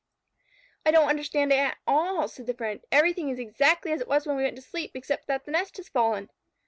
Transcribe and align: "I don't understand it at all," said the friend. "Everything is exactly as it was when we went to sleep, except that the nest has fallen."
"I 0.83 0.89
don't 0.89 1.09
understand 1.11 1.51
it 1.53 1.57
at 1.59 1.77
all," 1.85 2.27
said 2.27 2.47
the 2.47 2.55
friend. 2.55 2.81
"Everything 2.91 3.29
is 3.29 3.37
exactly 3.37 3.91
as 3.91 4.01
it 4.01 4.07
was 4.07 4.25
when 4.25 4.35
we 4.35 4.41
went 4.41 4.55
to 4.55 4.61
sleep, 4.63 4.95
except 4.95 5.27
that 5.27 5.45
the 5.45 5.51
nest 5.51 5.77
has 5.77 5.89
fallen." 5.89 6.31